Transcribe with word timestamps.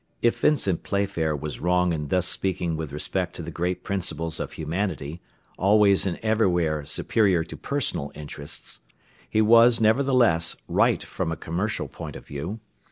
If 0.23 0.39
Vincent 0.39 0.81
Playfair 0.81 1.35
was 1.35 1.59
wrong 1.59 1.93
in 1.93 2.07
thus 2.07 2.27
speaking 2.27 2.75
with 2.75 2.91
respect 2.91 3.35
to 3.35 3.43
the 3.43 3.51
great 3.51 3.83
principles 3.83 4.39
of 4.39 4.53
humanity, 4.53 5.21
always 5.59 6.07
and 6.07 6.17
everywhere 6.23 6.83
superior 6.85 7.43
to 7.43 7.55
personal 7.55 8.11
interests, 8.15 8.81
he 9.29 9.43
was, 9.43 9.79
nevertheless, 9.79 10.55
right 10.67 11.03
from 11.03 11.31
a 11.31 11.37
commercial 11.37 11.87
point 11.87 12.15
of 12.15 12.25
view. 12.25 12.59